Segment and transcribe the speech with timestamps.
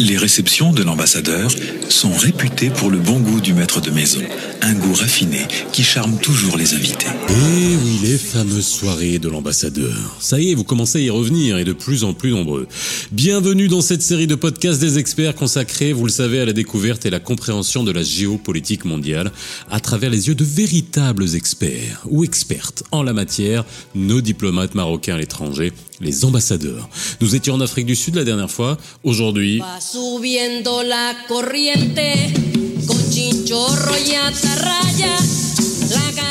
[0.00, 1.50] Les réceptions de l'ambassadeur
[1.88, 4.20] sont réputées pour le bon goût du maître de maison,
[4.62, 5.40] un goût raffiné
[5.72, 7.08] qui charme toujours les invités.
[7.28, 10.16] Et oui, les fameuses soirées de l'ambassadeur.
[10.20, 12.68] Ça y est, vous commencez à y revenir et de plus en plus nombreux.
[13.10, 17.04] Bienvenue dans cette série de podcasts des experts consacrés, vous le savez, à la découverte
[17.04, 19.32] et la compréhension de la géopolitique mondiale
[19.68, 23.64] à travers les yeux de véritables experts ou expertes en la matière,
[23.96, 26.88] nos diplomates marocains à l'étranger, les ambassadeurs.
[27.20, 28.76] Nous étions en Afrique du Sud la dernière fois.
[29.04, 29.62] Aujourd'hui,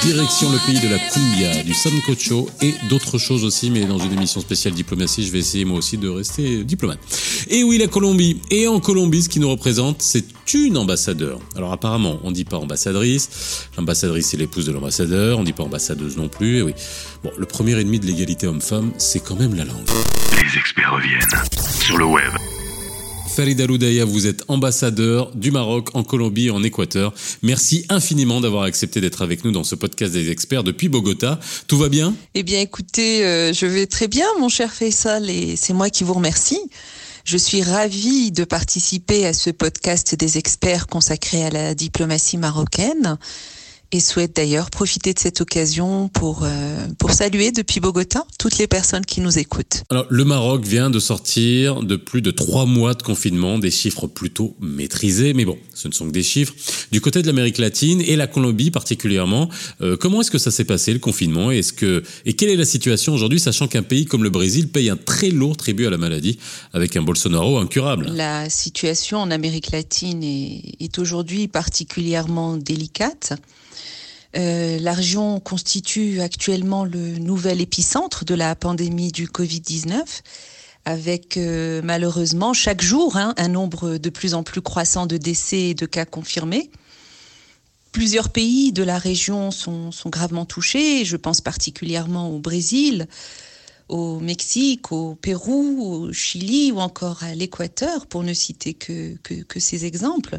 [0.04, 4.14] Direction le pays de la cumbia, du sancocho et d'autres choses aussi, mais dans une
[4.14, 7.00] émission spéciale diplomatie, je vais essayer moi aussi de rester diplomate.
[7.50, 8.40] Et oui, la Colombie.
[8.52, 11.40] Et en Colombie, ce qui nous représente, c'est une ambassadeur.
[11.56, 13.68] Alors apparemment, on dit pas ambassadrice.
[13.78, 15.40] L'ambassadrice, c'est l'épouse de l'ambassadeur.
[15.40, 16.58] On dit pas ambassadeuse non plus.
[16.58, 16.74] Et oui.
[17.24, 19.88] Bon, le premier ennemi de l'égalité homme-femme, c'est quand même la langue.
[20.34, 22.32] Les experts reviennent sur le web.
[23.28, 27.14] Farid Aloudaya, vous êtes ambassadeur du Maroc en Colombie et en Équateur.
[27.44, 31.40] Merci infiniment d'avoir accepté d'être avec nous dans ce podcast des experts depuis Bogota.
[31.68, 32.16] Tout va bien?
[32.34, 36.04] Eh bien, écoutez, euh, je vais très bien, mon cher Faisal, et c'est moi qui
[36.04, 36.60] vous remercie.
[37.26, 43.18] Je suis ravie de participer à ce podcast des experts consacré à la diplomatie marocaine
[43.92, 48.68] et souhaite d'ailleurs profiter de cette occasion pour, euh, pour saluer depuis Bogota toutes les
[48.68, 49.84] personnes qui nous écoutent.
[49.90, 54.08] Alors, le Maroc vient de sortir de plus de trois mois de confinement, des chiffres
[54.08, 56.54] plutôt maîtrisés, mais bon, ce ne sont que des chiffres.
[56.92, 59.50] Du côté de l'Amérique latine et la Colombie particulièrement,
[59.82, 61.52] euh, comment est-ce que ça s'est passé le confinement?
[61.52, 64.68] Et, est-ce que, et quelle est la situation aujourd'hui, sachant qu'un pays comme le Brésil
[64.68, 66.40] paye un très lourd tribut à la maladie
[66.74, 68.12] avec un Bolsonaro incurable?
[68.14, 73.34] La situation en Amérique latine est, est aujourd'hui particulièrement délicate.
[74.36, 80.02] Euh, la région constitue actuellement le nouvel épicentre de la pandémie du Covid-19,
[80.86, 85.70] avec euh, malheureusement chaque jour hein, un nombre de plus en plus croissant de décès
[85.70, 86.70] et de cas confirmés.
[87.94, 93.08] Plusieurs pays de la région sont, gravement touchés, je pense particulièrement au Brésil,
[93.88, 99.16] au Mexique, au Pérou, au Chili ou encore à l'Équateur, pour ne citer que
[99.60, 100.38] ces exemples.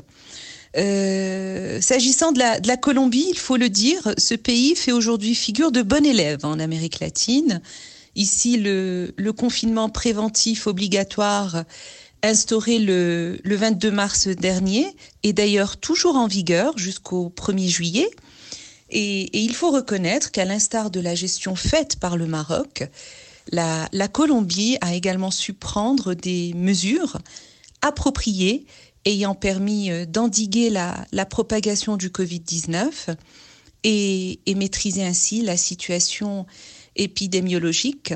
[0.79, 5.83] Euh, S'agissant de la, Colombie, il faut le dire, ce pays fait aujourd'hui figure de
[5.83, 7.61] bon élève en Amérique latine.
[8.15, 11.65] Ici, le, confinement préventif obligatoire
[12.23, 14.89] instauré le, le 22 mars dernier
[15.23, 18.11] est d'ailleurs toujours en vigueur jusqu'au 1er juillet.
[18.91, 22.85] Et, il faut reconnaître qu'à l'instar de la gestion faite par le Maroc,
[23.53, 27.19] la Colombie a également su prendre des mesures
[27.83, 28.67] appropriées
[29.05, 33.15] ayant permis euh, d'endiguer la, propagation du Covid-19
[33.85, 36.47] et, et maîtriser ainsi la situation
[36.97, 38.15] épidémiologique.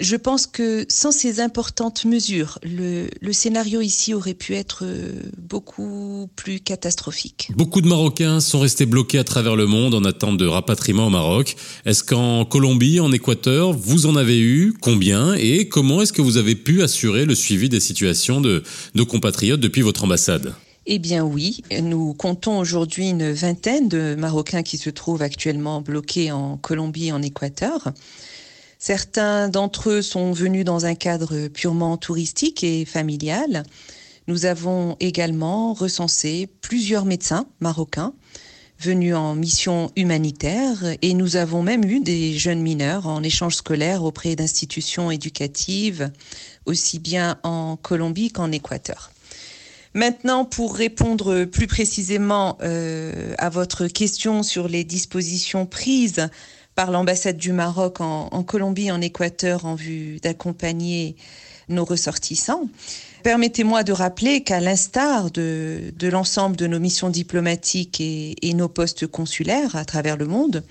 [0.00, 5.12] Je pense que sans ces importantes mesures, le, le scénario ici aurait pu être euh,
[5.36, 7.50] beaucoup plus catastrophique.
[7.56, 11.10] Beaucoup de Marocains sont restés bloqués à travers le monde en attente de rapatriement au
[11.10, 11.56] Maroc.
[11.84, 14.72] Est-ce qu'en Colombie, en Équateur, vous en avez eu?
[14.80, 15.34] Combien?
[15.34, 18.62] Et comment est-ce que vous avez pu assurer le suivi des situations de
[18.94, 20.54] nos compatriotes depuis votre ambassade?
[20.86, 26.32] Eh bien oui, nous comptons aujourd'hui une vingtaine de Marocains qui se trouvent actuellement bloqués
[26.32, 27.92] en Colombie et en Équateur.
[28.78, 33.64] Certains d'entre eux sont venus dans un cadre purement touristique et familial.
[34.28, 38.14] Nous avons également recensé plusieurs médecins marocains
[38.78, 44.04] venus en mission humanitaire et nous avons même eu des jeunes mineurs en échange scolaire
[44.04, 46.12] auprès d'institutions éducatives,
[46.64, 49.10] aussi bien en Colombie qu'en Équateur.
[49.94, 56.28] Maintenant, pour répondre plus précisément euh, à votre question sur les dispositions prises
[56.78, 61.16] par l'ambassade du Maroc en, en Colombie, en Équateur, en vue d'accompagner
[61.68, 62.68] nos ressortissants,
[63.24, 69.74] permettez-moi de rappeler qu'à l'instar de, l'ensemble de nos missions diplomatiques et, nos postes consulaires
[69.74, 70.62] à travers le monde,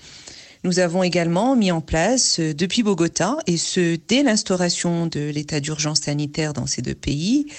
[0.64, 5.60] nous avons également mis en place euh, depuis Bogota, et ce dès l'instauration de l'état
[5.60, 7.52] d'urgence sanitaire dans ces deux pays,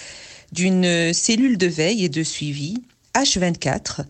[0.54, 2.81] d'une cellule de veille et de suivi
[3.13, 4.06] H24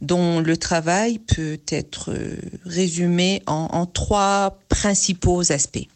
[0.00, 5.88] dont le travail peut être euh, résumé en, trois principaux aspects.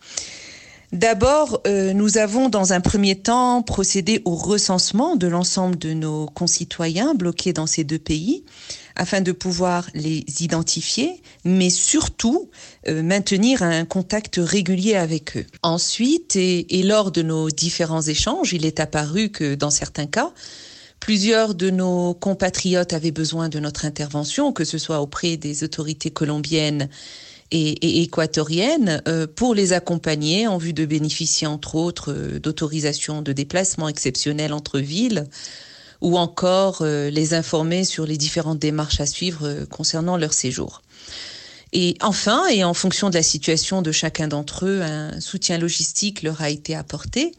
[0.92, 6.26] D'abord, euh, nous avons dans un premier temps procédé au recensement de l'ensemble de nos
[6.26, 8.44] concitoyens bloqués dans ces deux pays
[8.94, 12.50] afin de pouvoir les identifier, mais surtout
[12.88, 15.46] euh, maintenir un contact régulier avec eux.
[15.62, 20.32] Ensuite, et lors de nos différents échanges, il est apparu que dans certains cas,
[21.02, 26.12] Plusieurs de nos compatriotes avaient besoin de notre intervention, que ce soit auprès des autorités
[26.12, 26.88] colombiennes
[27.50, 33.32] et, équatorienne euh, pour les accompagner en vue de bénéficier entre autres euh, d'autorisations de
[33.32, 35.26] déplacement exceptionnelles entre villes
[36.02, 40.82] ou encore euh, les informer sur les différentes démarches à suivre concernant leur séjour.
[41.72, 46.22] Et enfin, et en fonction de la situation de chacun d'entre eux, un soutien logistique
[46.22, 47.32] leur a été apporté,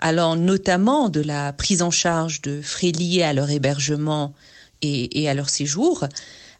[0.00, 4.34] allant notamment de la prise en charge de frais liés à leur hébergement
[4.82, 6.06] et, à leur séjour,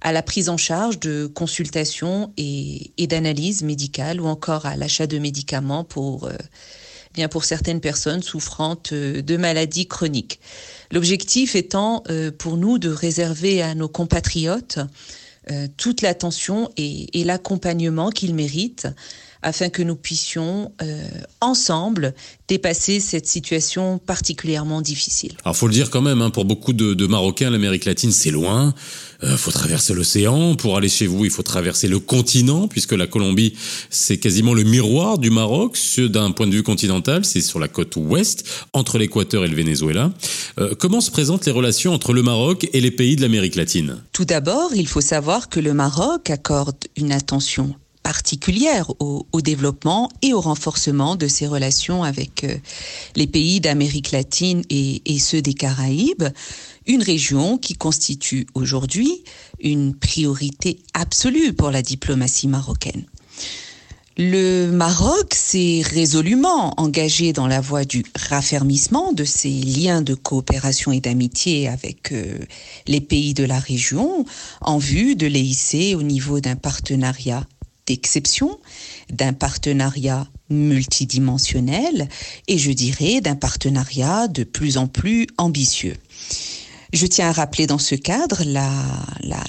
[0.02, 5.18] à la prise en charge de consultations et, d'analyses médicales ou encore à l'achat de
[5.18, 6.32] médicaments pour, euh,
[7.14, 10.38] bien pour certaines personnes souffrantes euh, de maladies chroniques.
[10.92, 14.78] L'objectif étant euh, pour nous de réserver à nos compatriotes
[15.78, 18.86] toute l'attention et l'accompagnement qu'ils méritent
[19.42, 21.08] afin que nous puissions euh,
[21.40, 22.14] ensemble
[22.48, 25.32] dépasser cette situation particulièrement difficile.
[25.44, 28.30] Alors faut le dire quand même, hein, pour beaucoup de, de Marocains, l'Amérique latine c'est
[28.30, 28.74] loin.
[29.22, 31.24] Il euh, faut traverser l'océan pour aller chez vous.
[31.24, 33.54] Il faut traverser le continent puisque la Colombie
[33.90, 35.78] c'est quasiment le miroir du Maroc.
[35.98, 40.12] D'un point de vue continental, c'est sur la côte ouest entre l'Équateur et le Venezuela.
[40.58, 43.96] Euh, comment se présentent les relations entre le Maroc et les pays de l'Amérique latine?
[44.12, 50.32] Tout d'abord, il faut savoir que le Maroc accorde une attention particulière au, développement et
[50.32, 52.56] au renforcement de ses relations avec euh,
[53.16, 56.28] les pays d'Amérique latine et, et, ceux des Caraïbes,
[56.86, 59.22] une région qui constitue aujourd'hui
[59.60, 63.04] une priorité absolue pour la diplomatie marocaine.
[64.22, 70.92] Le Maroc s'est résolument engagé dans la voie du raffermissement de ses liens de coopération
[70.92, 72.38] et d'amitié avec euh,
[72.86, 74.26] les pays de la région
[74.60, 77.46] en vue de les hisser au niveau d'un partenariat
[77.86, 78.58] d'exception,
[79.10, 82.08] d'un partenariat multidimensionnel
[82.48, 85.96] et je dirais d'un partenariat de plus en plus ambitieux.
[86.92, 88.68] Je tiens à rappeler dans ce cadre la,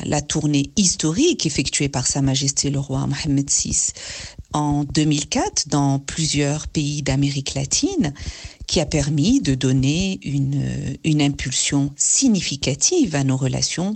[0.06, 3.94] la, tournée historique effectuée par Sa Majesté le roi Mohamed VI
[4.54, 8.14] en 2004 dans plusieurs pays d'Amérique latine
[8.68, 10.64] qui a permis de donner une,
[11.04, 13.96] une impulsion significative à nos relations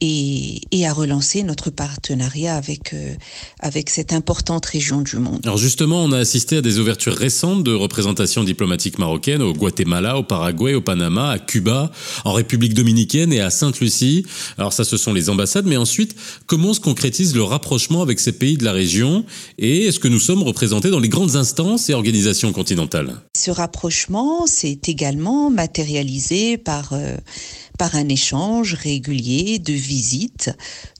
[0.00, 3.14] et, et, à relancer notre partenariat avec, euh,
[3.58, 5.40] avec cette importante région du monde.
[5.44, 10.16] Alors justement, on a assisté à des ouvertures récentes de représentations diplomatiques marocaines au Guatemala,
[10.18, 11.90] au Paraguay, au Panama, à Cuba,
[12.24, 14.24] en République dominicaine et à Sainte-Lucie.
[14.58, 16.14] Alors ça, ce sont les ambassades, mais ensuite,
[16.46, 19.24] comment se concrétise le rapprochement avec ces pays de la région
[19.58, 23.16] et est-ce que nous sommes représentés dans les grandes instances et organisations continentales?
[23.36, 26.92] Ce rapprochement s'est également matérialisé par...
[26.92, 27.16] Euh,
[27.80, 30.50] par un échange régulier de visites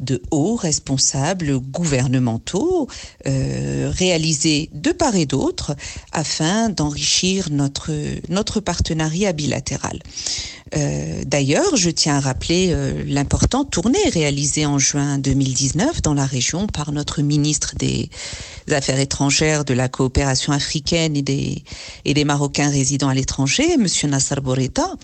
[0.00, 2.88] de hauts responsables gouvernementaux
[3.26, 5.76] euh, réalisés de part et d'autre
[6.12, 7.92] afin d'enrichir notre,
[8.30, 9.98] notre partenariat bilatéral.
[10.74, 16.24] Euh, D'ailleurs, je tiens à rappeler euh, l'importante tournée réalisée en juin 2019 dans la
[16.24, 18.08] région par notre ministre des
[18.70, 21.64] Affaires étrangères, de la coopération africaine et des,
[22.04, 24.94] et des Marocains résidant à l'étranger, Monsieur Nassar Boreta,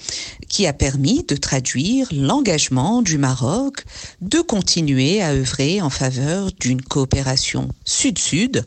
[0.48, 1.65] qui a permis de traduire
[2.12, 3.84] l'engagement du Maroc
[4.20, 8.64] de continuer à œuvrer en faveur d'une coopération sud-sud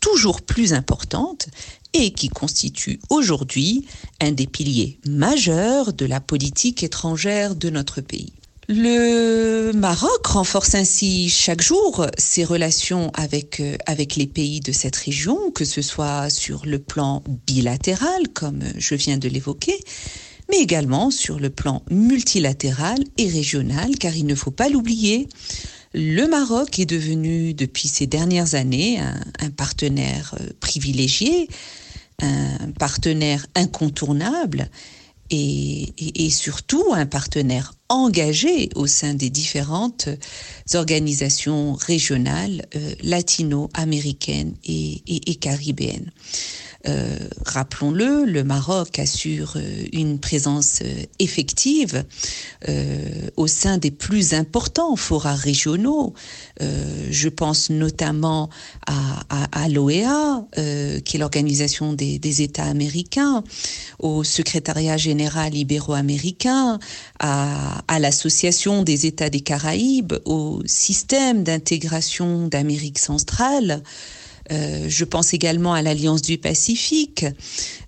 [0.00, 1.48] toujours plus importante
[1.94, 3.86] et qui constitue aujourd'hui
[4.20, 8.32] un des piliers majeurs de la politique étrangère de notre pays.
[8.68, 14.96] Le Maroc renforce ainsi chaque jour ses relations avec, euh, avec les pays de cette
[14.96, 19.78] région, que ce soit sur le plan bilatéral, comme je viens de l'évoquer,
[20.52, 25.28] mais également sur le plan multilatéral et régional, car il ne faut pas l'oublier,
[25.94, 31.48] le Maroc est devenu depuis ces dernières années un, partenaire euh, privilégié,
[32.20, 34.68] un partenaire incontournable
[35.30, 40.10] et, surtout un partenaire engagé au sein des différentes
[40.74, 46.10] organisations régionales euh, latino-américaines et caribéennes.
[46.88, 52.04] Euh, Rappelons-le, le Maroc assure euh, une présence euh, effective
[52.68, 56.14] euh, au sein des plus importants forats régionaux.
[56.60, 58.48] Euh, je pense notamment
[58.86, 63.44] à, à, à l'OEA, euh, qui est l'organisation des, des, États américains,
[63.98, 66.78] au secrétariat général ibéro-américain,
[67.18, 73.82] à, à l'association des États des Caraïbes, au système d'intégration d'Amérique centrale.
[74.50, 77.26] Euh, je pense également à l'Alliance du Pacifique,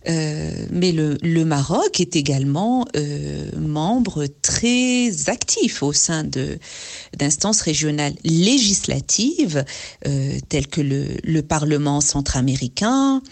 [0.07, 6.25] mais le, Maroc est également euh, membre très actif au sein
[7.17, 9.65] d'instances régionales législatives
[10.07, 13.23] euh, telles que le, le Parlement centra-américain,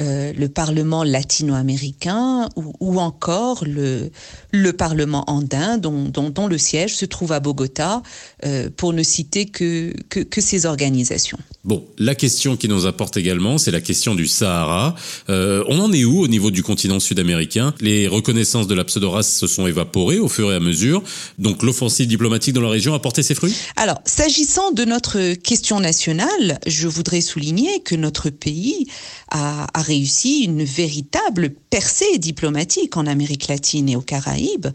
[0.00, 4.10] euh, le Parlement latino-américain ou, encore le,
[4.50, 8.02] le Parlement andin dont, dont, le siège se trouve à Bogota,
[8.44, 11.38] euh, pour ne citer que, que, ces organisations.
[11.64, 14.94] Bon, la question qui nous apporte également, c'est la question du Sahara.
[15.28, 17.74] on en est où au niveau du continent sud-américain.
[17.80, 21.02] Les reconnaissances de la pseudorace se sont évaporées au fur et à mesure.
[21.38, 25.80] Donc l'offensive diplomatique dans la région a porté ses fruits Alors, s'agissant de notre question
[25.80, 28.86] nationale, je voudrais souligner que notre pays
[29.30, 34.68] a, réussi une véritable percée diplomatique en Amérique latine et aux Caraïbes.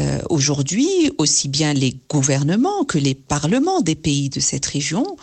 [0.00, 5.16] Euh, Aujourd'hui, aussi bien les gouvernements que les parlements des pays de cette région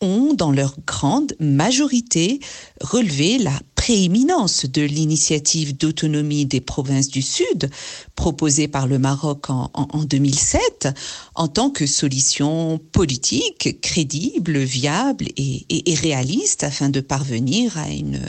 [0.00, 2.40] ont, dans leur grande majorité,
[2.80, 7.68] relevé la prééminence de l'initiative d'autonomie des provinces du Sud
[8.16, 10.88] proposée par le Maroc en, en, en 2007
[11.34, 18.22] en tant que solution politique crédible, viable et, réaliste afin de parvenir à une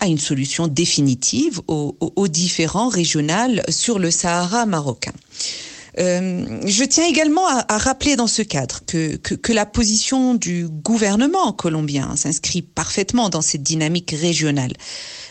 [0.00, 5.12] à une solution définitive aux différents régionales sur le Sahara marocain.
[5.98, 10.68] Euh, je tiens également à, rappeler dans ce cadre que, que, que, la position du
[10.68, 14.72] gouvernement colombien s'inscrit parfaitement dans cette dynamique régionale,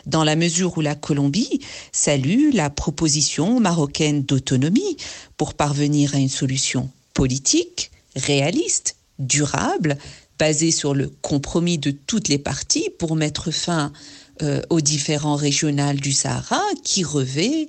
[0.05, 1.61] dans la mesure où la Colombie
[1.91, 4.97] salue la proposition marocaine d'autonomie
[5.37, 9.97] pour parvenir à une solution politique, réaliste, durable,
[10.37, 13.91] basée sur le compromis de toutes les parties pour mettre fin
[14.41, 17.67] euh, aux différents régionales du Sahara qui revêt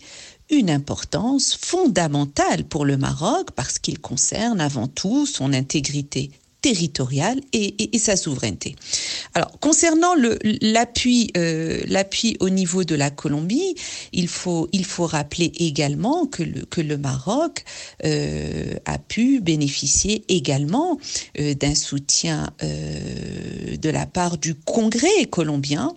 [0.50, 6.30] une importance fondamentale pour le Maroc parce qu'il concerne avant tout son intégrité
[6.60, 8.76] territoriale et, sa souveraineté.
[9.34, 10.14] Alors, concernant
[10.62, 13.74] l'appui euh, l'appui au niveau de la Colombie,
[14.12, 17.64] il faut, il faut rappeler également que le, que le Maroc
[18.04, 20.98] euh, a pu bénéficier également
[21.38, 25.94] euh, d'un soutien de la part du Congrès colombien,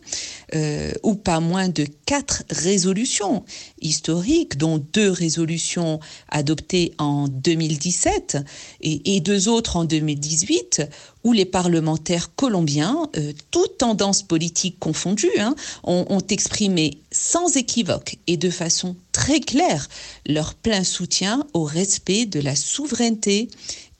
[0.55, 3.43] euh, ou pas moins de quatre résolutions
[3.81, 8.37] historiques, dont deux résolutions adoptées en 2017
[8.81, 10.83] et, et deux autres en 2018
[11.23, 18.17] où les parlementaires colombiens, euh, toutes tendances politiques confondues, hein, ont, ont, exprimé sans équivoque
[18.27, 19.87] et de façon très claire
[20.27, 23.49] leur plein soutien au respect de la souveraineté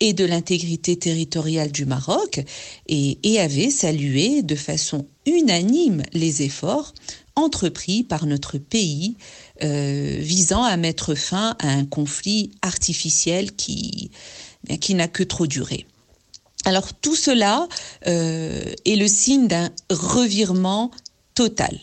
[0.03, 2.41] et de l'intégrité territoriale du Maroc
[2.89, 6.93] et, avaient salué de façon unanime les efforts
[7.37, 9.15] entrepris par notre pays
[9.63, 14.11] euh, visant à mettre fin à un conflit artificiel qui,
[14.81, 15.85] qui n'a que trop duré.
[16.65, 17.69] Alors tout cela
[18.05, 20.91] euh, est le signe d'un revirement
[21.33, 21.79] total,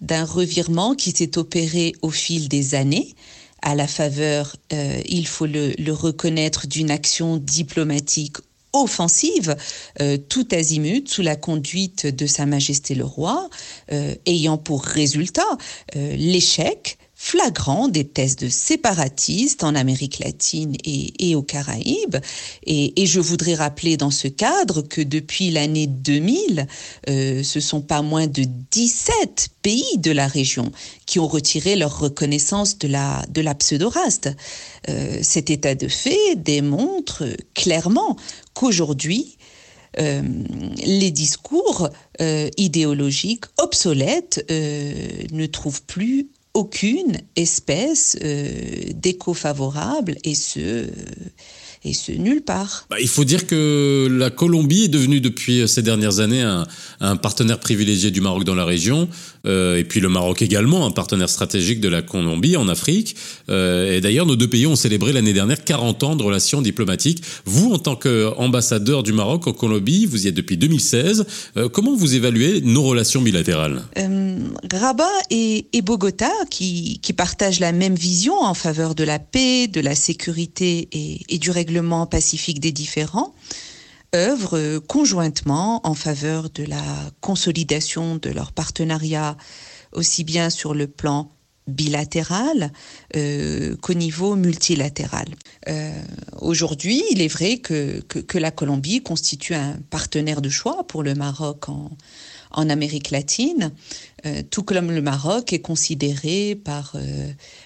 [0.00, 3.16] d'un revirement qui s'est opéré au fil des années,
[3.62, 8.36] à la faveur, euh, il faut le, reconnaître, d'une action diplomatique
[8.72, 9.56] offensive,
[10.00, 13.48] euh, tout azimut, sous la conduite de Sa Majesté le Roi,
[13.92, 15.42] euh, ayant pour résultat
[15.94, 22.16] l'échec flagrant des thèses de séparatistes en Amérique latine et, aux Caraïbes.
[22.66, 26.66] Et, je voudrais rappeler dans ce cadre que depuis l'année 2000,
[27.08, 30.70] euh, ce sont pas moins de 17 pays de la région
[31.06, 34.28] qui ont retiré leur reconnaissance de la, de la pseudoraste.
[34.90, 38.16] Euh, cet état de fait démontre clairement
[38.52, 39.38] qu'aujourd'hui,
[39.98, 40.20] euh,
[40.84, 41.88] les discours
[42.20, 48.48] euh, idéologiques obsolètes ne trouvent plus aucune espèce euh,
[48.94, 50.86] d'écho favorable et ce euh,
[51.84, 52.86] et nulle part.
[52.90, 57.60] Bah, il faut dire que la Colombie est devenue depuis ces dernières années un, partenaire
[57.60, 61.80] privilégié du Maroc dans la région, euh, et puis le Maroc également, un partenaire stratégique
[61.80, 63.16] de la Colombie en Afrique.
[63.48, 67.22] Euh, et d'ailleurs, nos deux pays ont célébré l'année dernière 40 ans de relations diplomatiques.
[67.44, 71.26] Vous, en tant qu'ambassadeur du Maroc en Colombie, vous y êtes depuis 2016.
[71.56, 73.82] Euh, comment vous évaluez nos relations bilatérales?
[73.98, 74.38] Euh,
[74.72, 79.68] Rabat et, et Bogota, qui, qui, partagent la même vision en faveur de la paix,
[79.68, 83.34] de la sécurité et, et du règlement pacifique des différends,
[84.16, 86.82] œuvrent conjointement en faveur de la
[87.20, 89.36] consolidation de leur partenariat,
[89.92, 91.30] aussi bien sur le plan
[91.66, 92.72] bilatéral
[93.16, 95.26] euh, qu'au niveau multilatéral.
[95.68, 95.92] Euh,
[96.40, 101.14] Aujourd'hui, il est vrai que, que, la Colombie constitue un partenaire de choix pour le
[101.14, 101.90] Maroc en,
[102.52, 103.72] en Amérique latine,
[104.26, 106.94] euh, tout comme le Maroc est considéré par,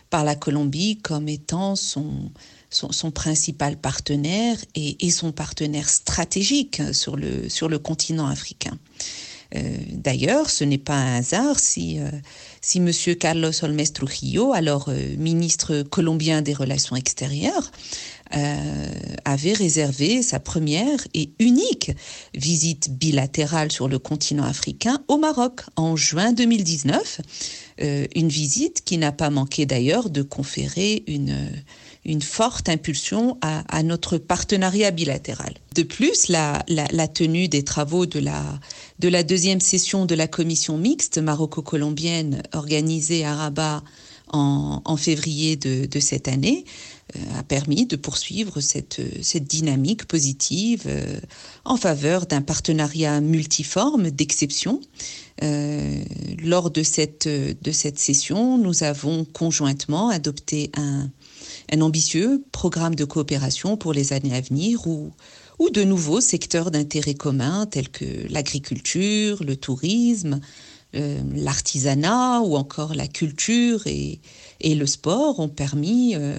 [0.09, 2.31] par la Colombie comme étant son,
[2.71, 8.79] son, principal partenaire et, son partenaire stratégique sur le, sur le continent africain.
[9.57, 12.09] Euh, D'ailleurs, ce n'est pas un hasard si, euh,
[12.61, 12.91] si M.
[13.17, 17.73] Carlos Olmes Trujillo, alors euh, ministre colombien des Relations extérieures,
[18.37, 18.87] euh,
[19.25, 21.91] avait réservé sa première et unique
[22.33, 27.23] visite bilatérale sur le continent africain au Maroc en juin 2019.
[27.83, 31.37] Euh, une visite qui n'a pas manqué d'ailleurs de conférer une,
[32.05, 35.55] une forte impulsion à, à, notre partenariat bilatéral.
[35.75, 38.43] De plus, la, la, la, tenue des travaux de la,
[38.99, 43.83] de la deuxième session de la commission mixte maroco-colombienne organisée à Rabat
[44.33, 46.65] en, en février de, de, cette année
[47.17, 51.21] euh, a permis de poursuivre cette, cette dynamique positive euh,
[51.65, 54.81] en faveur d'un partenariat multiforme d'exception.
[55.43, 56.03] Euh,
[56.43, 61.11] lors de cette, de cette session, nous avons conjointement adopté un,
[61.73, 65.13] un ambitieux programme de coopération pour les années à venir où
[65.73, 70.41] de nouveaux secteurs d'intérêt commun tels que l'agriculture, le tourisme,
[70.97, 74.21] euh, l'artisanat ou encore la culture et,
[74.61, 76.39] et le sport ont permis euh,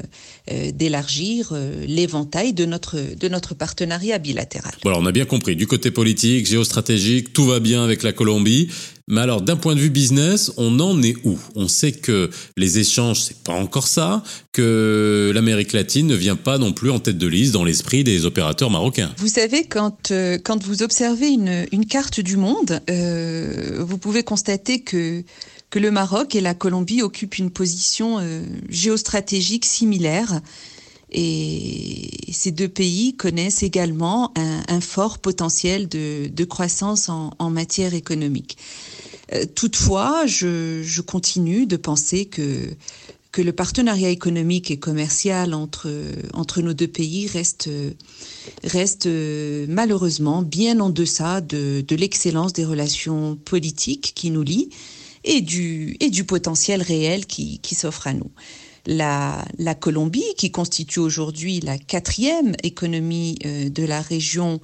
[0.51, 4.73] euh, d'élargir euh, l'éventail de notre, de notre partenariat bilatéral.
[4.85, 8.69] Alors on a bien compris, du côté politique, géostratégique, tout va bien avec la Colombie.
[9.11, 11.37] Mais alors, d'un point de vue business, on en est où?
[11.55, 14.23] On sait que les échanges, c'est pas encore ça,
[14.53, 18.25] que l'Amérique latine ne vient pas non plus en tête de liste dans l'esprit des
[18.25, 19.11] opérateurs marocains.
[19.17, 24.23] Vous savez, quand, euh, quand vous observez une, une carte du monde, euh, vous pouvez
[24.23, 25.25] constater que
[25.71, 30.41] que le Maroc et la Colombie occupent une position euh, géostratégique similaire.
[31.13, 38.57] Et ces deux pays connaissent également un, fort potentiel de, croissance en, matière économique.
[39.33, 42.69] Euh, toutefois, je, continue de penser que,
[43.33, 45.91] que le partenariat économique et commercial entre,
[46.33, 47.69] entre nos deux pays reste,
[48.63, 49.09] reste
[49.67, 54.69] malheureusement bien en deçà de, de l'excellence des relations politiques qui nous lient
[55.23, 58.31] et du, et du potentiel réel qui, qui s'offre à nous.
[58.87, 64.59] La, la, Colombie, qui constitue aujourd'hui la quatrième économie euh, de la région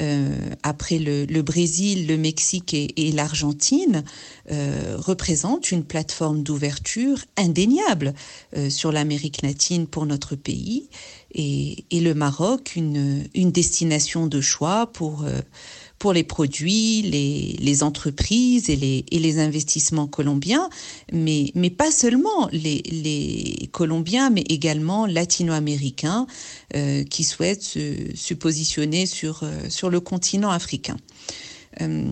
[0.00, 0.28] euh,
[0.62, 4.04] après le, le, Brésil, le Mexique et, et l'Argentine,
[4.50, 8.14] euh, représente une plateforme d'ouverture indéniable
[8.56, 10.88] euh, sur l'Amérique latine pour notre pays
[11.32, 15.40] et, et, le Maroc une, une destination de choix pour euh,
[16.04, 20.68] pour les produits, les, entreprises et les, investissements colombiens,
[21.14, 26.26] mais, mais pas seulement les, Colombiens, mais également latino-américains
[26.76, 30.98] euh, qui souhaitent se, positionner sur, euh, sur le continent africain.
[31.80, 32.04] Euh,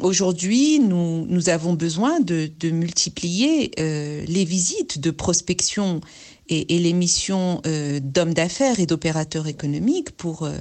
[0.00, 6.02] Aujourd'hui, nous, nous avons besoin de, multiplier les visites de prospection
[6.48, 10.56] et, les missions euh, d'hommes d'affaires et d'opérateurs économiques pour, euh,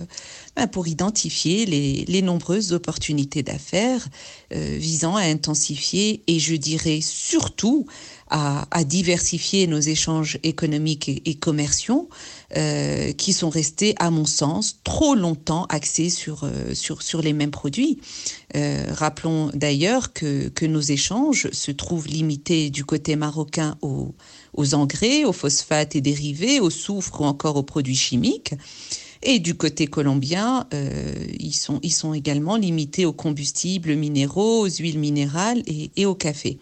[0.55, 4.07] ben identifier les, les, nombreuses opportunités d'affaires
[4.53, 7.85] euh, visant à intensifier et je dirais surtout
[8.29, 12.09] à, à diversifier nos échanges économiques et, commerciaux
[12.55, 17.33] euh, qui sont restés, à mon sens, trop longtemps axés sur, euh, sur, sur les
[17.33, 17.99] mêmes produits.
[18.55, 24.13] Euh, rappelons d'ailleurs que, que nos échanges se trouvent limités du côté marocain aux,
[24.53, 28.53] aux engrais, aux phosphates et dérivés, au soufre ou encore aux produits chimiques.
[29.21, 35.61] Et du côté colombien, euh, ils, sont, également limités aux combustibles minéraux, aux huiles minérales
[35.67, 36.57] et, au café.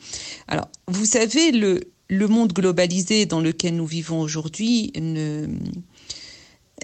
[0.48, 5.48] Alors, vous savez, le, monde globalisé dans lequel nous vivons aujourd'hui ne,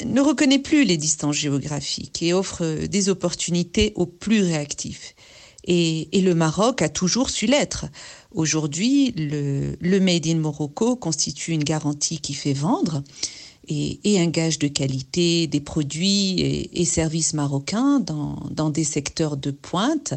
[0.05, 5.15] ne reconnaît plus les distances géographiques et offre des opportunités aux plus réactifs.
[5.65, 7.85] Et, le Maroc a toujours su l'être.
[8.31, 13.03] Aujourd'hui, le Made in Morocco constitue une garantie qui fait vendre
[13.67, 19.51] et, et, un gage de qualité des produits et, services marocains dans, des secteurs de
[19.51, 20.13] pointe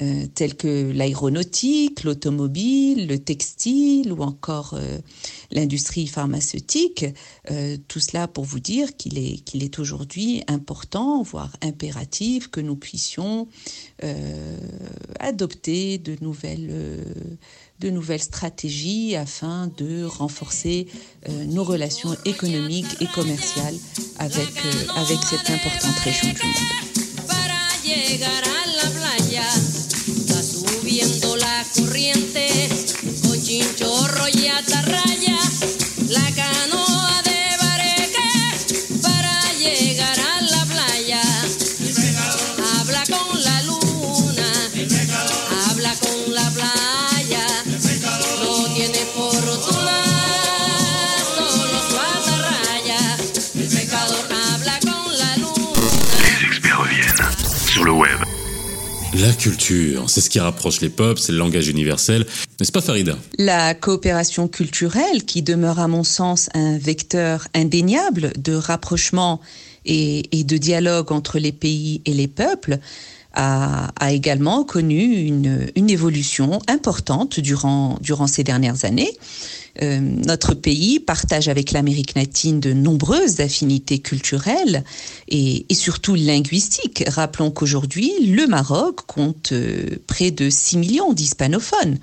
[0.00, 4.98] euh, tels que l'aéronautique, l'automobile, le textile ou encore euh,
[5.50, 7.04] l'industrie pharmaceutique.
[7.50, 12.60] Euh, tout cela pour vous dire qu'il est, qu'il est aujourd'hui important, voire impératif, que
[12.60, 13.48] nous puissions
[15.20, 17.04] adopter de nouvelles
[17.78, 20.88] de nouvelles stratégies afin de renforcer
[21.28, 23.76] nos relations économiques et commerciales
[24.18, 24.50] avec,
[24.96, 26.92] avec cette importante région du monde.
[31.74, 32.41] Corriente,
[59.22, 62.26] La culture, c'est ce qui rapproche les peuples, c'est le langage universel.
[62.58, 63.16] N'est-ce pas Farida?
[63.38, 69.40] La coopération culturelle, qui demeure à mon sens un vecteur indéniable de rapprochement
[69.84, 72.80] et, de dialogue entre les pays et les peuples,
[73.34, 79.12] a, également connu une, une, évolution importante durant, durant ces dernières années.
[79.80, 84.84] Euh, notre pays partage avec l'Amérique latine de nombreuses affinités culturelles
[85.28, 87.04] et, surtout linguistiques.
[87.08, 91.98] Rappelons qu'aujourd'hui, le Maroc compte euh, près de 6 millions d'hispanophones.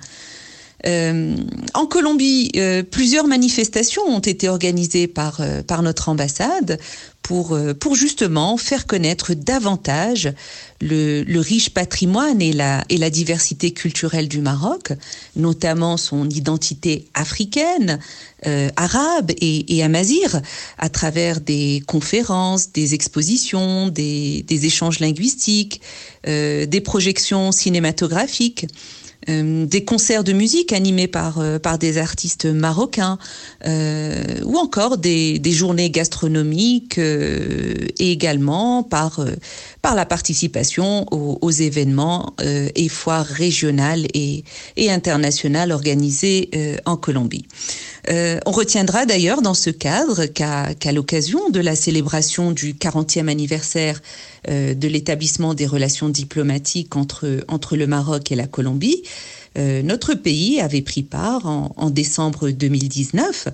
[0.86, 1.36] Euh,
[1.74, 2.52] en Colombie,
[2.90, 6.78] plusieurs manifestations ont été organisées par, par notre ambassade
[7.22, 10.32] pour, euh, pour justement faire connaître davantage
[10.80, 14.92] le, le, riche patrimoine et la, et la diversité culturelle du Maroc,
[15.36, 18.00] notamment son identité africaine,
[18.46, 20.40] euh, arabe et, et amazir,
[20.78, 25.82] à travers des conférences, des expositions, des, des échanges linguistiques,
[26.26, 28.66] euh, des projections cinématographiques.
[29.28, 33.18] Euh, des concerts de musique animés par, euh, par des artistes marocains,
[33.66, 39.24] euh, ou encore des, des journées gastronomiques et également par,
[39.82, 44.44] par la participation aux, aux événements et foires régionales et,
[44.76, 46.50] et internationales organisées
[46.84, 47.46] en Colombie.
[48.08, 54.00] on retiendra d'ailleurs dans ce cadre qu'à l'occasion de la célébration du 40e anniversaire
[54.48, 59.02] de l'établissement des relations diplomatiques entre, entre le Maroc et la Colombie,
[59.58, 63.48] euh, notre pays avait pris part en, décembre 2019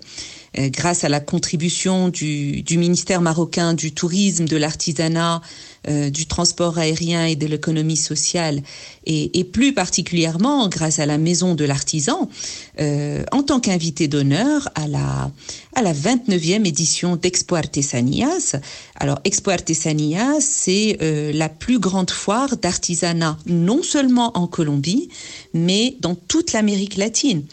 [0.58, 5.40] euh, grâce à la contribution du, du, ministère marocain du tourisme, de l'artisanat,
[5.88, 8.62] euh, du transport aérien et de l'économie sociale,
[9.04, 12.28] et, et, plus particulièrement grâce à la Maison de l'Artisan,
[12.80, 15.30] euh, en tant qu'invité d'honneur à la,
[15.74, 18.56] à la 29e édition d'Expo Artesanias.
[18.98, 25.10] Alors, Expo Artesanias, c'est euh, la plus grande foire d'artisanat, non seulement en Colombie,
[25.52, 27.44] mais dans toute l'Amérique latine.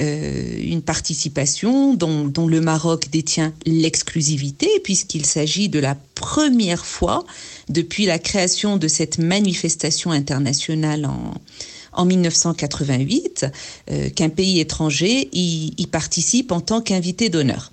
[0.00, 7.24] Euh, une participation dont, dont, le Maroc détient l'exclusivité, puisqu'il s'agit de la première fois
[7.68, 11.34] depuis la création de cette manifestation internationale en,
[11.92, 13.46] en 1988
[13.90, 17.71] euh, qu'un pays étranger y, y participe en tant qu'invité d'honneur.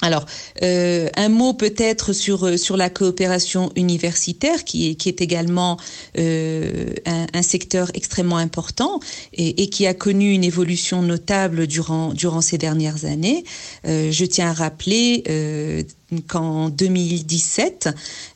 [0.00, 0.26] Alors,
[0.62, 5.76] euh, un mot peut-être sur sur la coopération universitaire, qui est qui est également
[6.18, 9.00] euh, un, un, secteur extrêmement important
[9.32, 13.42] et, et, qui a connu une évolution notable durant durant ces dernières années.
[13.86, 15.82] Euh, je tiens à rappeler euh,
[16.28, 17.88] qu'en 2017,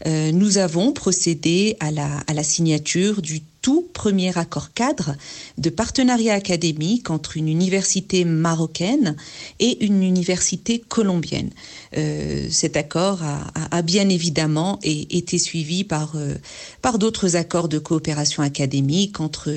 [0.07, 5.15] euh, nous avons procédé à la à la signature du tout premier accord cadre
[5.57, 9.17] de partenariat académique entre une université marocaine
[9.61, 11.51] et une université colombienne.
[11.97, 16.35] Euh, cet accord a, a, a, bien évidemment été suivi par, euh,
[16.83, 19.53] par d'autres accords de coopération académique entre,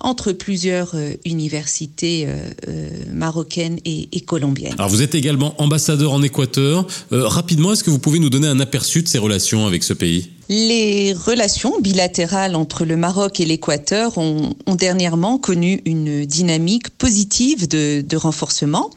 [0.00, 4.74] entre plusieurs euh, universités euh, marocaines et, et, colombiennes.
[4.78, 6.86] Alors vous êtes également ambassadeur en Équateur.
[7.10, 10.30] Rapidement, est-ce que vous pouvez nous donner un aperçu de ces relations avec ce pays?
[10.48, 18.16] Les relations bilatérales entre le Maroc et l'Équateur ont, dernièrement connu une dynamique positive de,
[18.16, 18.90] renforcement.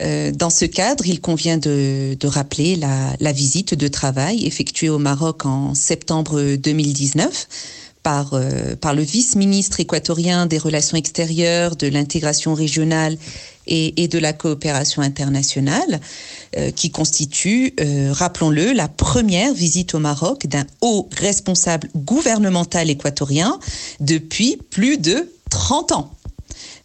[0.00, 4.98] Euh, dans ce cadre, il convient de, rappeler la, la, visite de travail effectuée au
[4.98, 7.46] Maroc en septembre 2019
[8.02, 13.16] par, euh, par le vice-ministre équatorien des Relations extérieures, de l'intégration régionale
[13.66, 16.00] et, et, de la coopération internationale,
[16.56, 23.58] euh, qui constitue, euh, rappelons-le, la première visite au Maroc d'un haut responsable gouvernemental équatorien
[24.00, 26.10] depuis plus de 30 ans.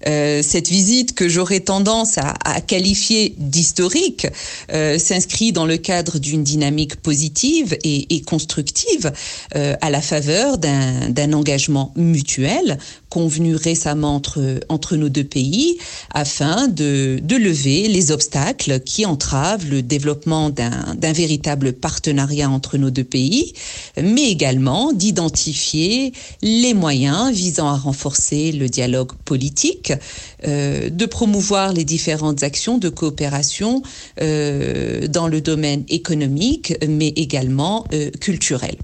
[0.06, 4.28] Euh, cette visite que j'aurais tendance à, à qualifier d'historique
[4.72, 9.12] euh, s'inscrit dans le cadre d'une dynamique positive et, et constructive
[9.56, 12.78] euh, à la faveur d'un engagement mutuel
[13.10, 15.78] convenu récemment entre, entre nos deux pays
[16.14, 22.90] afin de, de lever les obstacles qui entravent le développement d'un véritable partenariat entre nos
[22.90, 23.54] deux pays,
[24.02, 31.84] mais également d'identifier les moyens visant à renforcer le dialogue politique, euh, de promouvoir les
[31.84, 33.82] différentes actions de coopération
[34.22, 38.76] euh, dans le domaine économique, mais également euh, culturel.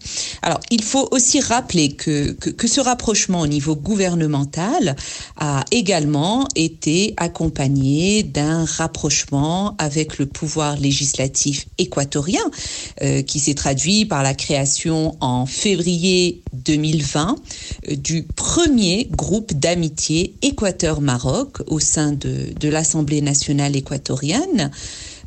[0.41, 4.95] Alors, il faut aussi rappeler que, que, ce rapprochement au niveau gouvernemental
[5.37, 12.41] a également été accompagné d'un rapprochement avec le pouvoir législatif équatorien
[13.27, 17.35] qui s'est traduit par la création en février 2020
[17.89, 20.35] euh, du premier groupe d'amitié
[20.93, 24.71] Équateur-Maroc au sein de l'Assemblée nationale équatorienne.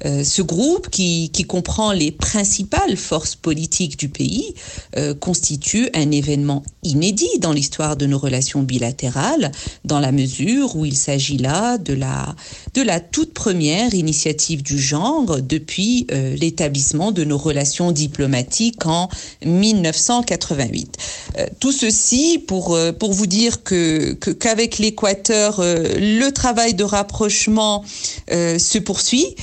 [0.04, 4.54] Euh, ce groupe, qui, qui, comprend les principales forces politiques du pays,
[4.96, 9.52] euh, constitue un événement inédit dans l'histoire de nos relations bilatérales,
[9.84, 12.34] dans la mesure où il s'agit là de la,
[12.74, 19.08] de la toute première initiative du genre depuis euh, l'établissement de nos relations diplomatiques en
[19.44, 20.96] 1988.
[21.38, 27.84] Euh, tout ceci pour, pour vous dire que, que qu'avec l'Équateur, le travail de rapprochement
[28.28, 29.34] se poursuit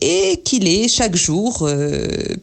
[0.00, 1.68] et qu'il est chaque jour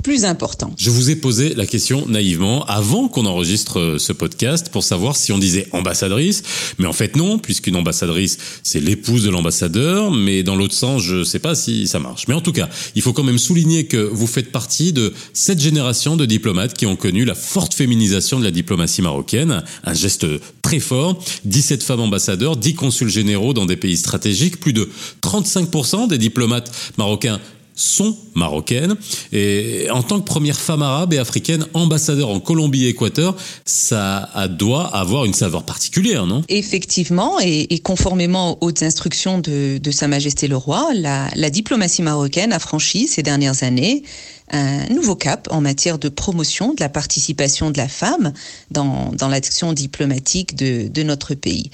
[0.04, 0.72] plus important.
[0.78, 5.32] Je vous ai posé la question naïvement avant qu'on enregistre ce podcast pour savoir si
[5.32, 6.44] on disait ambassadrice,
[6.78, 11.24] mais en fait non, puisqu'une ambassadrice, c'est l'épouse de l'ambassadeur, mais dans l'autre sens, je
[11.24, 12.28] sais pas si ça marche.
[12.28, 15.60] Mais en tout cas, il faut quand même souligner que vous faites partie de cette
[15.60, 20.26] génération de diplomates qui ont connu la forte féminisation de la diplomatie marocaine, un geste
[20.62, 24.90] très fort, 17 femmes ambassadeurs, 10 consuls généraux dans des pays stratégiques, plus de
[25.22, 26.67] 35% des diplomates
[26.98, 27.40] marocains
[27.78, 28.96] sont marocaines.
[29.32, 34.30] Et en tant que première femme arabe et africaine ambassadeur en Colombie et Équateur, ça
[34.50, 36.44] doit avoir une saveur particulière, non?
[36.50, 42.60] Effectivement, et, conformément aux instructions de, Sa Majesté le Roi, la, la diplomatie marocaine a
[42.60, 44.04] franchi ces dernières années
[44.52, 48.32] un nouveau cap en matière de promotion de la participation de la femme
[48.72, 51.70] dans, dans l'action diplomatique de, de, notre pays.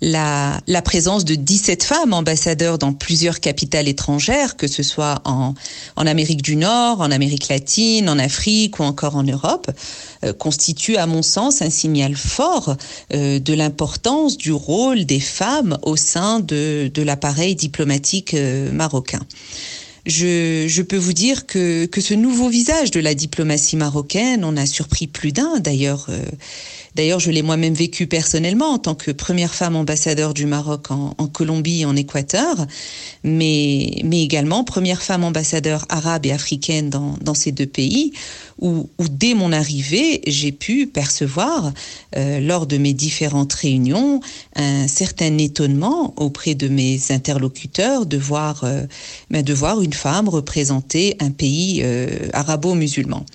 [0.00, 5.54] La, la présence de 17 femmes ambassadeurs dans plusieurs capitales étrangères, que ce soit en,
[5.94, 9.70] en Amérique du Nord, en Amérique latine, en Afrique ou encore en Europe,
[10.24, 12.76] euh, constitue à mon sens un signal fort
[13.14, 19.20] euh, de l'importance du rôle des femmes au sein de, de l'appareil diplomatique euh, marocain
[20.06, 24.66] je, peux vous dire que, que ce nouveau visage de la diplomatie marocaine, on a
[24.66, 25.58] surpris plus d'un.
[25.58, 26.22] D'ailleurs, euh,
[26.96, 31.14] D'ailleurs, je l'ai moi-même vécu personnellement en tant que première femme ambassadeur du Maroc en,
[31.26, 32.66] Colombie et en Équateur,
[33.22, 38.12] mais, mais également première femme ambassadeur arabe et africaine dans, dans ces deux pays,
[38.58, 41.70] où, où dès mon arrivée, j'ai pu percevoir,
[42.16, 44.20] euh, lors de mes différentes réunions,
[44.54, 48.84] un certain étonnement auprès de mes interlocuteurs de voir, euh,
[49.30, 53.26] ben, de voir une femme représenter un pays euh, arabo-musulman.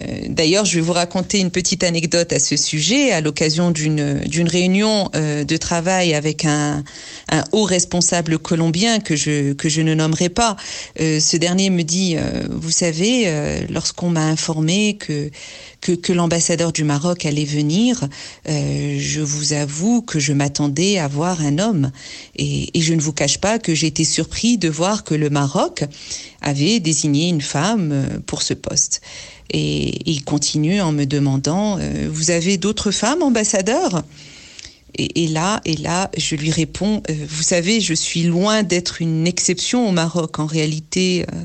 [0.00, 3.12] Euh, d'ailleurs, je vais vous raconter une petite anecdote à ce sujet.
[3.12, 6.84] À l'occasion d'une d'une réunion euh, de travail avec un,
[7.30, 10.56] un, haut responsable colombien que je que je ne nommerai pas,
[11.00, 12.16] euh, ce dernier me dit,
[12.50, 13.30] vous savez,
[13.68, 15.30] lorsqu'on m'a informé que
[15.80, 18.06] que, que l'ambassadeur du Maroc allait venir,
[18.46, 21.90] je vous avoue que je m'attendais à voir un homme.
[22.36, 25.84] Et, et je ne vous cache pas que été surpris de voir que le Maroc
[26.42, 29.00] avait désigné une femme pour ce poste.
[29.50, 34.02] Et, il continue en me demandant, euh, vous avez d'autres femmes ambassadeurs?
[34.96, 39.26] Et, là, et là, je lui réponds, euh, vous savez, je suis loin d'être une
[39.26, 40.38] exception au Maroc.
[40.40, 41.44] En réalité, euh,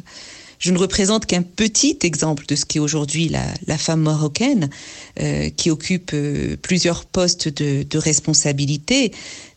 [0.58, 4.70] je ne représente qu'un petit exemple de ce qu'est aujourd'hui la, la, femme marocaine,
[5.58, 6.16] qui occupe
[6.62, 9.12] plusieurs postes de, de responsabilité.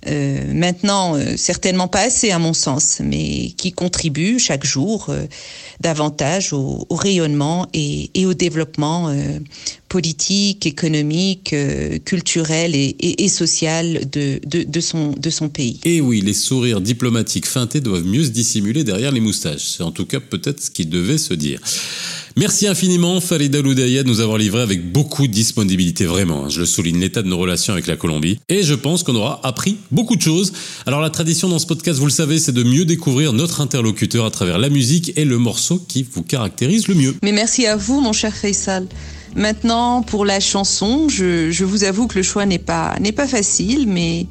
[0.07, 5.27] Euh, maintenant, euh, certainement pas assez à mon sens, mais qui contribue chaque jour euh,
[5.81, 9.13] davantage au, au, rayonnement et, et au développement
[9.89, 11.55] politique, économique,
[12.05, 15.81] culturel et, et, et social de, de, de, son, de son pays.
[15.85, 19.67] Et oui, les sourires diplomatiques feintés doivent mieux se dissimuler derrière les moustaches.
[19.77, 21.61] C'est en tout cas peut-être ce qu'il devait se dire.
[22.37, 26.45] Merci infiniment Farida Loudaya de nous avoir livré avec beaucoup de disponibilité, vraiment.
[26.45, 26.49] Hein.
[26.49, 28.39] Je le souligne, l'état de nos relations avec la Colombie.
[28.49, 30.53] Et je pense qu'on aura appris beaucoup de choses.
[30.87, 34.25] Alors la tradition dans ce podcast, vous le savez, c'est de mieux découvrir notre interlocuteur
[34.25, 37.17] à travers la musique et le morceau qui vous caractérise le mieux.
[37.25, 38.87] Mais merci à vous, mon cher Faisal.
[39.39, 43.29] Maintenant, pour la chanson, je, je vous avoue que le choix n'est pas, n'est pas
[43.29, 44.27] facile, mais,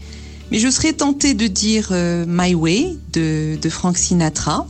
[0.52, 4.68] mais je serais tentée de dire euh, My Way de, de Frank Sinatra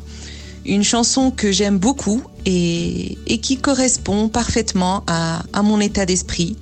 [0.64, 6.56] une chanson que j'aime beaucoup et, et, qui correspond parfaitement à, à mon état d'esprit.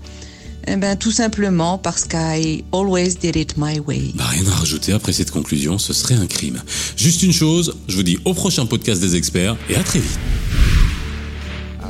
[0.68, 4.12] Eh ben, tout simplement parce qu'I always did it my way.
[4.16, 6.62] Bah, rien à rajouter après cette conclusion, ce serait un crime.
[6.96, 10.20] Juste une chose, je vous dis au prochain podcast des experts et à très vite.